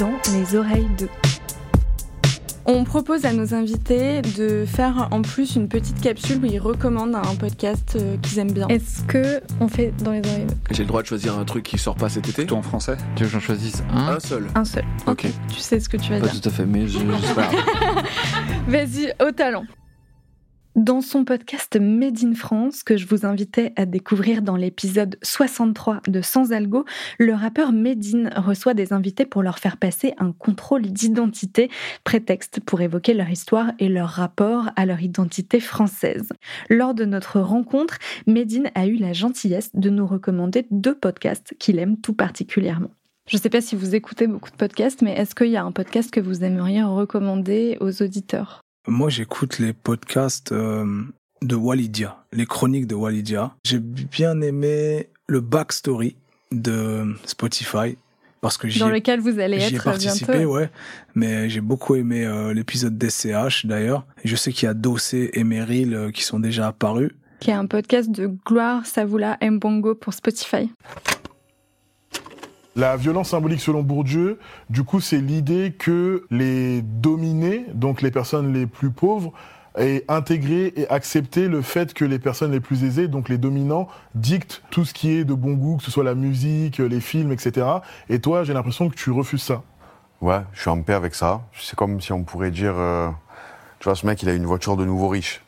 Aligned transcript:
dans 0.00 0.12
les 0.32 0.56
oreilles 0.56 0.88
de. 0.98 1.08
On 2.66 2.84
propose 2.84 3.24
à 3.26 3.32
nos 3.32 3.52
invités 3.54 4.22
de 4.22 4.64
faire 4.64 5.08
en 5.10 5.22
plus 5.22 5.56
une 5.56 5.68
petite 5.68 6.00
capsule 6.00 6.38
où 6.42 6.46
ils 6.46 6.58
recommandent 6.58 7.14
un 7.16 7.34
podcast 7.34 7.96
euh, 8.00 8.16
qu'ils 8.18 8.38
aiment 8.38 8.52
bien. 8.52 8.66
Est-ce 8.68 9.02
que 9.04 9.40
on 9.60 9.68
fait 9.68 9.92
dans 10.02 10.12
les 10.12 10.20
oreilles 10.20 10.46
de 10.46 10.54
J'ai 10.70 10.82
le 10.84 10.88
droit 10.88 11.02
de 11.02 11.06
choisir 11.06 11.38
un 11.38 11.44
truc 11.44 11.64
qui 11.64 11.76
sort 11.78 11.96
pas 11.96 12.08
cet 12.08 12.28
été? 12.28 12.46
Tout 12.46 12.54
en 12.54 12.62
français 12.62 12.96
Tu 13.16 13.24
veux 13.24 13.28
que 13.28 13.32
j'en 13.34 13.40
choisisse 13.40 13.82
un? 13.92 14.08
Un 14.14 14.20
seul. 14.20 14.46
Un 14.54 14.64
seul. 14.64 14.84
Ok. 15.06 15.26
Tu 15.52 15.58
sais 15.60 15.80
ce 15.80 15.88
que 15.88 15.96
tu 15.96 16.10
vas 16.12 16.20
Pas 16.20 16.28
dire. 16.28 16.40
tout 16.40 16.48
à 16.48 16.52
fait, 16.52 16.64
mais 16.66 16.86
je, 16.86 16.98
je 16.98 17.26
sais 17.26 17.34
pas. 17.34 17.50
Vas-y, 18.68 19.12
au 19.26 19.32
talent. 19.32 19.64
Dans 20.76 21.00
son 21.00 21.24
podcast 21.24 21.76
Made 21.80 22.34
France, 22.36 22.84
que 22.84 22.96
je 22.96 23.04
vous 23.04 23.26
invitais 23.26 23.72
à 23.74 23.86
découvrir 23.86 24.40
dans 24.40 24.54
l'épisode 24.54 25.18
63 25.20 26.00
de 26.06 26.22
Sans 26.22 26.52
Algo, 26.52 26.84
le 27.18 27.34
rappeur 27.34 27.72
Medine 27.72 28.30
reçoit 28.36 28.72
des 28.72 28.92
invités 28.92 29.26
pour 29.26 29.42
leur 29.42 29.58
faire 29.58 29.78
passer 29.78 30.14
un 30.18 30.30
contrôle 30.30 30.82
d'identité, 30.82 31.70
prétexte 32.04 32.60
pour 32.60 32.80
évoquer 32.82 33.14
leur 33.14 33.28
histoire 33.28 33.72
et 33.80 33.88
leur 33.88 34.10
rapport 34.10 34.70
à 34.76 34.86
leur 34.86 35.00
identité 35.00 35.58
française. 35.58 36.28
Lors 36.68 36.94
de 36.94 37.04
notre 37.04 37.40
rencontre, 37.40 37.98
Medine 38.28 38.70
a 38.76 38.86
eu 38.86 38.94
la 38.94 39.12
gentillesse 39.12 39.70
de 39.74 39.90
nous 39.90 40.06
recommander 40.06 40.68
deux 40.70 40.94
podcasts 40.94 41.52
qu'il 41.58 41.80
aime 41.80 42.00
tout 42.00 42.14
particulièrement. 42.14 42.90
Je 43.28 43.36
ne 43.36 43.42
sais 43.42 43.50
pas 43.50 43.60
si 43.60 43.74
vous 43.74 43.96
écoutez 43.96 44.28
beaucoup 44.28 44.50
de 44.50 44.56
podcasts, 44.56 45.02
mais 45.02 45.14
est-ce 45.16 45.34
qu'il 45.34 45.48
y 45.48 45.56
a 45.56 45.64
un 45.64 45.72
podcast 45.72 46.12
que 46.12 46.20
vous 46.20 46.44
aimeriez 46.44 46.84
recommander 46.84 47.76
aux 47.80 48.02
auditeurs? 48.02 48.62
Moi, 48.86 49.10
j'écoute 49.10 49.58
les 49.58 49.72
podcasts 49.72 50.52
euh, 50.52 51.04
de 51.42 51.54
Walidia, 51.54 52.16
les 52.32 52.46
chroniques 52.46 52.86
de 52.86 52.94
Walidia. 52.94 53.52
J'ai 53.64 53.78
bien 53.78 54.40
aimé 54.40 55.08
le 55.26 55.40
backstory 55.40 56.16
de 56.50 57.14
Spotify 57.24 57.96
parce 58.40 58.56
que 58.56 58.66
dans 58.78 58.88
ai, 58.88 58.94
lequel 58.94 59.20
vous 59.20 59.38
allez 59.38 59.60
j'y 59.60 59.74
ai 59.74 59.76
être 59.76 59.84
participé, 59.84 60.32
bientôt. 60.32 60.54
ouais. 60.54 60.70
Mais 61.14 61.50
j'ai 61.50 61.60
beaucoup 61.60 61.94
aimé 61.94 62.24
euh, 62.24 62.54
l'épisode 62.54 62.96
d'SCH 62.96 63.66
d'ailleurs. 63.66 64.06
Je 64.24 64.34
sais 64.34 64.52
qu'il 64.52 64.66
y 64.66 64.70
a 64.70 64.74
Dossé 64.74 65.30
et 65.34 65.44
Meryl 65.44 65.94
euh, 65.94 66.10
qui 66.10 66.22
sont 66.22 66.40
déjà 66.40 66.68
apparus. 66.68 67.10
Qui 67.40 67.50
est 67.50 67.54
un 67.54 67.66
podcast 67.66 68.10
de 68.10 68.30
Gloire 68.46 68.86
Savoula 68.86 69.38
Mbongo 69.42 69.94
pour 69.94 70.14
Spotify. 70.14 70.70
La 72.76 72.96
violence 72.96 73.30
symbolique 73.30 73.60
selon 73.60 73.82
Bourdieu, 73.82 74.38
du 74.68 74.84
coup, 74.84 75.00
c'est 75.00 75.20
l'idée 75.20 75.74
que 75.76 76.24
les 76.30 76.82
dominés, 76.82 77.66
donc 77.74 78.00
les 78.00 78.10
personnes 78.10 78.52
les 78.52 78.66
plus 78.66 78.90
pauvres, 78.90 79.32
aient 79.76 80.04
intégré 80.08 80.72
et 80.76 80.88
accepté 80.88 81.48
le 81.48 81.62
fait 81.62 81.94
que 81.94 82.04
les 82.04 82.18
personnes 82.18 82.52
les 82.52 82.60
plus 82.60 82.84
aisées, 82.84 83.08
donc 83.08 83.28
les 83.28 83.38
dominants, 83.38 83.88
dictent 84.14 84.62
tout 84.70 84.84
ce 84.84 84.94
qui 84.94 85.10
est 85.10 85.24
de 85.24 85.34
bon 85.34 85.54
goût, 85.54 85.78
que 85.78 85.84
ce 85.84 85.90
soit 85.90 86.04
la 86.04 86.14
musique, 86.14 86.78
les 86.78 87.00
films, 87.00 87.32
etc. 87.32 87.66
Et 88.08 88.20
toi, 88.20 88.44
j'ai 88.44 88.52
l'impression 88.52 88.88
que 88.88 88.94
tu 88.94 89.10
refuses 89.10 89.42
ça. 89.42 89.62
Ouais, 90.20 90.40
je 90.52 90.60
suis 90.60 90.70
en 90.70 90.82
paix 90.82 90.94
avec 90.94 91.14
ça. 91.14 91.42
C'est 91.58 91.76
comme 91.76 92.00
si 92.00 92.12
on 92.12 92.24
pourrait 92.24 92.50
dire, 92.50 92.74
euh, 92.76 93.08
tu 93.78 93.84
vois, 93.84 93.94
ce 93.94 94.06
mec, 94.06 94.22
il 94.22 94.28
a 94.28 94.34
une 94.34 94.46
voiture 94.46 94.76
de 94.76 94.84
nouveau 94.84 95.08
riche. 95.08 95.42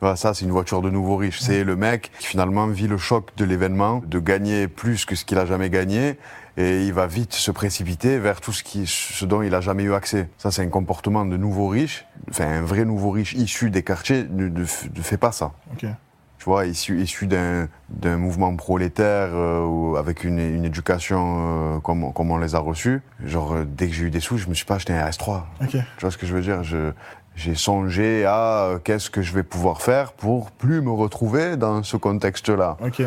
Voilà, 0.00 0.16
ça, 0.16 0.34
c'est 0.34 0.44
une 0.44 0.50
voiture 0.50 0.82
de 0.82 0.90
nouveau 0.90 1.16
riche. 1.16 1.40
C'est 1.40 1.64
le 1.64 1.74
mec 1.76 2.10
qui 2.18 2.26
finalement 2.26 2.66
vit 2.66 2.86
le 2.86 2.98
choc 2.98 3.30
de 3.36 3.44
l'événement, 3.44 4.02
de 4.06 4.18
gagner 4.18 4.68
plus 4.68 5.04
que 5.06 5.14
ce 5.14 5.24
qu'il 5.24 5.38
a 5.38 5.46
jamais 5.46 5.70
gagné, 5.70 6.18
et 6.58 6.84
il 6.86 6.92
va 6.92 7.06
vite 7.06 7.32
se 7.34 7.50
précipiter 7.50 8.18
vers 8.18 8.40
tout 8.40 8.52
ce, 8.52 8.62
qui, 8.62 8.84
ce 8.86 9.24
dont 9.24 9.42
il 9.42 9.54
a 9.54 9.60
jamais 9.60 9.82
eu 9.84 9.94
accès. 9.94 10.28
Ça, 10.38 10.50
c'est 10.50 10.62
un 10.62 10.68
comportement 10.68 11.24
de 11.24 11.36
nouveau 11.36 11.68
riche. 11.68 12.04
Enfin, 12.30 12.46
un 12.46 12.62
vrai 12.62 12.84
nouveau 12.84 13.10
riche 13.10 13.32
issu 13.34 13.70
des 13.70 13.82
quartiers 13.82 14.26
ne, 14.30 14.48
ne 14.48 14.64
f- 14.64 14.88
ne 14.94 15.02
fait 15.02 15.16
pas 15.18 15.32
ça. 15.32 15.52
Ok. 15.72 15.86
Tu 16.38 16.44
vois, 16.44 16.66
issu, 16.66 17.00
issu 17.02 17.26
d'un 17.26 17.66
d'un 17.88 18.18
mouvement 18.18 18.54
prolétaire 18.54 19.30
euh, 19.32 19.64
ou 19.66 19.96
avec 19.96 20.22
une, 20.24 20.38
une 20.38 20.64
éducation 20.64 21.76
euh, 21.76 21.80
comme, 21.80 22.12
comme 22.12 22.30
on 22.30 22.38
les 22.38 22.54
a 22.54 22.58
reçus. 22.58 23.00
Genre, 23.24 23.52
euh, 23.54 23.64
dès 23.66 23.88
que 23.88 23.94
j'ai 23.94 24.04
eu 24.04 24.10
des 24.10 24.20
sous, 24.20 24.36
je 24.38 24.48
me 24.48 24.54
suis 24.54 24.64
pas 24.66 24.74
acheté 24.76 24.92
un 24.92 25.08
S3. 25.08 25.42
Ok. 25.62 25.70
Tu 25.70 25.80
vois 26.00 26.10
ce 26.10 26.18
que 26.18 26.26
je 26.26 26.34
veux 26.34 26.42
dire? 26.42 26.62
Je- 26.62 26.92
J'ai 27.36 27.54
songé 27.54 28.24
à 28.24 28.64
euh, 28.64 28.78
qu'est-ce 28.78 29.10
que 29.10 29.20
je 29.20 29.34
vais 29.34 29.42
pouvoir 29.42 29.82
faire 29.82 30.14
pour 30.14 30.50
plus 30.50 30.80
me 30.80 30.90
retrouver 30.90 31.58
dans 31.58 31.82
ce 31.82 31.98
contexte-là. 31.98 32.78
Ok. 32.82 33.02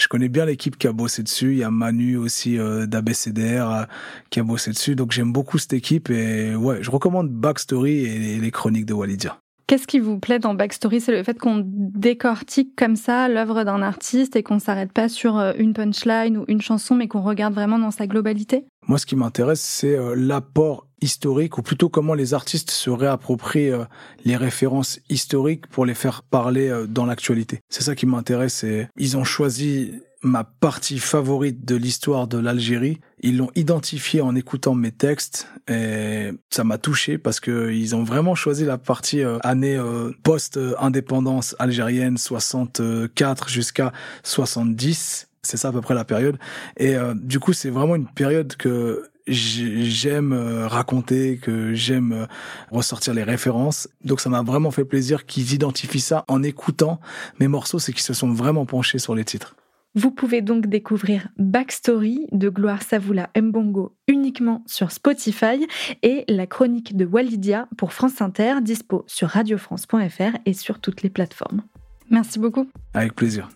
Je 0.00 0.08
connais 0.08 0.30
bien 0.30 0.46
l'équipe 0.46 0.78
qui 0.78 0.88
a 0.88 0.92
bossé 0.92 1.22
dessus. 1.22 1.52
Il 1.52 1.58
y 1.58 1.64
a 1.64 1.70
Manu 1.70 2.16
aussi 2.16 2.58
euh, 2.58 2.86
d'ABCDR 2.86 3.70
euh, 3.70 3.84
qui 4.30 4.40
a 4.40 4.42
bossé 4.42 4.70
dessus. 4.70 4.96
Donc 4.96 5.12
j'aime 5.12 5.32
beaucoup 5.32 5.58
cette 5.58 5.74
équipe 5.74 6.08
et 6.08 6.56
ouais, 6.56 6.82
je 6.82 6.90
recommande 6.90 7.28
Backstory 7.28 8.06
et 8.06 8.18
les, 8.18 8.38
les 8.38 8.50
chroniques 8.50 8.86
de 8.86 8.94
Walidia. 8.94 9.36
Qu'est-ce 9.66 9.86
qui 9.86 10.00
vous 10.00 10.18
plaît 10.18 10.38
dans 10.38 10.54
Backstory? 10.54 11.00
C'est 11.00 11.12
le 11.12 11.22
fait 11.22 11.38
qu'on 11.38 11.62
décortique 11.64 12.74
comme 12.76 12.96
ça 12.96 13.28
l'œuvre 13.28 13.64
d'un 13.64 13.82
artiste 13.82 14.34
et 14.36 14.42
qu'on 14.42 14.58
s'arrête 14.58 14.92
pas 14.92 15.08
sur 15.08 15.38
une 15.58 15.72
punchline 15.72 16.36
ou 16.36 16.44
une 16.48 16.60
chanson, 16.60 16.94
mais 16.94 17.08
qu'on 17.08 17.22
regarde 17.22 17.54
vraiment 17.54 17.78
dans 17.78 17.90
sa 17.90 18.06
globalité? 18.06 18.66
Moi, 18.86 18.98
ce 18.98 19.06
qui 19.06 19.16
m'intéresse, 19.16 19.60
c'est 19.60 19.96
euh, 19.96 20.14
l'apport 20.16 20.86
historique, 21.00 21.58
ou 21.58 21.62
plutôt 21.62 21.88
comment 21.88 22.14
les 22.14 22.34
artistes 22.34 22.70
se 22.70 22.90
réapproprient 22.90 23.70
euh, 23.70 23.84
les 24.24 24.36
références 24.36 25.00
historiques 25.08 25.66
pour 25.68 25.86
les 25.86 25.94
faire 25.94 26.22
parler 26.22 26.68
euh, 26.68 26.86
dans 26.86 27.06
l'actualité. 27.06 27.60
C'est 27.70 27.82
ça 27.82 27.94
qui 27.94 28.04
m'intéresse. 28.06 28.62
Et 28.64 28.88
ils 28.96 29.16
ont 29.16 29.24
choisi 29.24 29.92
ma 30.22 30.44
partie 30.44 30.98
favorite 30.98 31.64
de 31.64 31.76
l'histoire 31.76 32.26
de 32.26 32.38
l'Algérie. 32.38 33.00
Ils 33.20 33.38
l'ont 33.38 33.50
identifié 33.54 34.20
en 34.20 34.34
écoutant 34.34 34.74
mes 34.74 34.92
textes 34.92 35.48
et 35.68 36.30
ça 36.50 36.64
m'a 36.64 36.78
touché 36.78 37.18
parce 37.18 37.40
que 37.40 37.70
ils 37.70 37.94
ont 37.94 38.04
vraiment 38.04 38.34
choisi 38.34 38.64
la 38.64 38.78
partie 38.78 39.22
année 39.42 39.78
post-indépendance 40.22 41.54
algérienne 41.58 42.16
64 42.16 43.50
jusqu'à 43.50 43.92
70. 44.22 45.28
C'est 45.44 45.56
ça 45.56 45.68
à 45.68 45.72
peu 45.72 45.80
près 45.80 45.94
la 45.94 46.04
période. 46.04 46.38
Et 46.76 46.96
euh, 46.96 47.14
du 47.14 47.38
coup, 47.38 47.52
c'est 47.52 47.70
vraiment 47.70 47.94
une 47.96 48.06
période 48.06 48.56
que 48.56 49.04
j'ai- 49.26 49.84
j'aime 49.84 50.32
euh, 50.32 50.66
raconter, 50.68 51.38
que 51.38 51.72
j'aime 51.74 52.12
euh, 52.12 52.26
ressortir 52.70 53.14
les 53.14 53.22
références. 53.22 53.88
Donc 54.04 54.20
ça 54.20 54.28
m'a 54.28 54.42
vraiment 54.42 54.70
fait 54.70 54.84
plaisir 54.84 55.24
qu'ils 55.26 55.54
identifient 55.54 56.00
ça 56.00 56.24
en 56.28 56.42
écoutant 56.42 57.00
mes 57.40 57.48
morceaux, 57.48 57.78
c'est 57.78 57.92
qu'ils 57.92 58.02
se 58.02 58.12
sont 58.14 58.32
vraiment 58.32 58.66
penchés 58.66 58.98
sur 58.98 59.14
les 59.14 59.24
titres. 59.24 59.56
Vous 59.96 60.10
pouvez 60.10 60.42
donc 60.42 60.66
découvrir 60.66 61.28
Backstory 61.38 62.26
de 62.32 62.48
Gloire 62.48 62.82
Savoula 62.82 63.30
Mbongo 63.40 63.94
uniquement 64.08 64.64
sur 64.66 64.90
Spotify 64.90 65.66
et 66.02 66.24
la 66.28 66.48
chronique 66.48 66.96
de 66.96 67.04
Walidia 67.06 67.68
pour 67.78 67.92
France 67.92 68.20
Inter, 68.20 68.56
dispo 68.60 69.04
sur 69.06 69.28
radiofrance.fr 69.28 70.36
et 70.46 70.52
sur 70.52 70.80
toutes 70.80 71.02
les 71.02 71.10
plateformes. 71.10 71.62
Merci 72.10 72.40
beaucoup. 72.40 72.68
Avec 72.92 73.14
plaisir. 73.14 73.48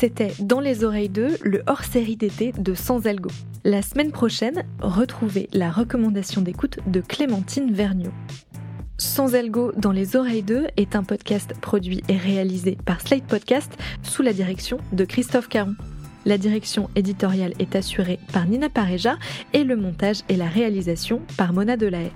C'était 0.00 0.32
Dans 0.38 0.60
les 0.60 0.84
oreilles 0.84 1.08
2, 1.08 1.38
le 1.42 1.62
hors-série 1.66 2.14
d'été 2.14 2.52
de 2.52 2.72
Sans 2.72 3.08
Algo. 3.08 3.30
La 3.64 3.82
semaine 3.82 4.12
prochaine, 4.12 4.62
retrouvez 4.80 5.48
la 5.52 5.72
recommandation 5.72 6.40
d'écoute 6.40 6.78
de 6.86 7.00
Clémentine 7.00 7.72
Vergniaud. 7.72 8.12
Sans 8.96 9.34
Algo 9.34 9.72
dans 9.76 9.90
les 9.90 10.14
oreilles 10.14 10.44
2 10.44 10.68
est 10.76 10.94
un 10.94 11.02
podcast 11.02 11.52
produit 11.60 12.04
et 12.08 12.16
réalisé 12.16 12.78
par 12.84 13.00
Slate 13.00 13.24
Podcast 13.24 13.76
sous 14.04 14.22
la 14.22 14.32
direction 14.32 14.78
de 14.92 15.04
Christophe 15.04 15.48
Caron. 15.48 15.74
La 16.26 16.38
direction 16.38 16.90
éditoriale 16.94 17.54
est 17.58 17.74
assurée 17.74 18.20
par 18.32 18.46
Nina 18.46 18.68
Pareja 18.68 19.16
et 19.52 19.64
le 19.64 19.74
montage 19.74 20.20
et 20.28 20.36
la 20.36 20.46
réalisation 20.46 21.22
par 21.36 21.52
Mona 21.52 21.76
Delahaye. 21.76 22.12